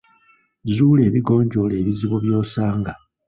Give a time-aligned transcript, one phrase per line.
[0.75, 2.93] Zuula ebigonjoola ebizibu by'osanga.